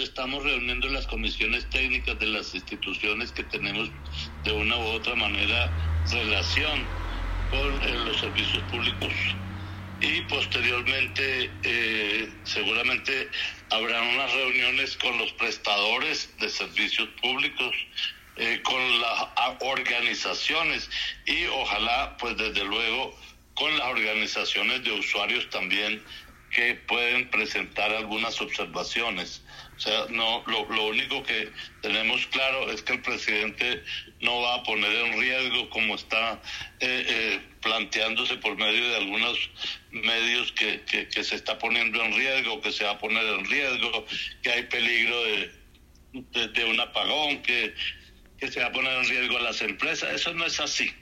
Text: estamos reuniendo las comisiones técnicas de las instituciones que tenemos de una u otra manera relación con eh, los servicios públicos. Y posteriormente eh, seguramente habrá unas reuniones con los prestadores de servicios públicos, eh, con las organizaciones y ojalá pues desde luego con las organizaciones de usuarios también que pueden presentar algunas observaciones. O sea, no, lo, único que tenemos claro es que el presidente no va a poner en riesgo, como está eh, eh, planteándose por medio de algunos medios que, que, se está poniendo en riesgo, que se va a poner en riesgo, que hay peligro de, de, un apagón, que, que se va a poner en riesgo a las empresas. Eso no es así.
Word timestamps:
estamos 0.00 0.44
reuniendo 0.44 0.88
las 0.88 1.06
comisiones 1.08 1.68
técnicas 1.68 2.16
de 2.20 2.26
las 2.26 2.54
instituciones 2.54 3.32
que 3.32 3.42
tenemos 3.42 3.90
de 4.44 4.52
una 4.52 4.76
u 4.76 4.82
otra 4.82 5.16
manera 5.16 5.74
relación 6.12 6.88
con 7.50 7.82
eh, 7.82 7.98
los 8.04 8.20
servicios 8.20 8.62
públicos. 8.64 9.12
Y 10.00 10.22
posteriormente 10.22 11.58
eh, 11.64 12.32
seguramente 12.44 13.30
habrá 13.70 14.00
unas 14.00 14.32
reuniones 14.32 14.96
con 14.96 15.18
los 15.18 15.32
prestadores 15.32 16.36
de 16.38 16.48
servicios 16.48 17.08
públicos, 17.20 17.74
eh, 18.36 18.62
con 18.62 19.00
las 19.00 19.26
organizaciones 19.60 20.88
y 21.26 21.46
ojalá 21.46 22.16
pues 22.18 22.36
desde 22.36 22.64
luego 22.64 23.18
con 23.54 23.76
las 23.76 23.88
organizaciones 23.88 24.84
de 24.84 24.92
usuarios 24.92 25.50
también 25.50 26.04
que 26.58 26.74
pueden 26.74 27.30
presentar 27.30 27.92
algunas 27.92 28.40
observaciones. 28.40 29.44
O 29.76 29.80
sea, 29.80 30.06
no, 30.10 30.42
lo, 30.48 30.86
único 30.88 31.22
que 31.22 31.52
tenemos 31.82 32.26
claro 32.26 32.68
es 32.68 32.82
que 32.82 32.94
el 32.94 33.00
presidente 33.00 33.84
no 34.20 34.40
va 34.40 34.56
a 34.56 34.62
poner 34.64 34.90
en 34.90 35.20
riesgo, 35.20 35.70
como 35.70 35.94
está 35.94 36.42
eh, 36.80 37.06
eh, 37.06 37.40
planteándose 37.62 38.38
por 38.38 38.56
medio 38.56 38.88
de 38.88 38.96
algunos 38.96 39.38
medios 39.92 40.50
que, 40.50 40.82
que, 40.82 41.22
se 41.22 41.36
está 41.36 41.60
poniendo 41.60 42.02
en 42.02 42.12
riesgo, 42.12 42.60
que 42.60 42.72
se 42.72 42.82
va 42.82 42.90
a 42.90 42.98
poner 42.98 43.24
en 43.24 43.44
riesgo, 43.44 44.04
que 44.42 44.50
hay 44.50 44.64
peligro 44.64 45.22
de, 45.22 46.48
de, 46.48 46.64
un 46.64 46.80
apagón, 46.80 47.40
que, 47.42 47.72
que 48.36 48.50
se 48.50 48.58
va 48.58 48.66
a 48.66 48.72
poner 48.72 48.94
en 48.94 49.08
riesgo 49.08 49.36
a 49.36 49.42
las 49.42 49.62
empresas. 49.62 50.12
Eso 50.12 50.34
no 50.34 50.44
es 50.44 50.58
así. 50.58 50.92